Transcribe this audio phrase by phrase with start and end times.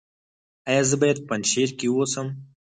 [0.69, 2.27] ایا زه باید په پنجشیر کې اوسم؟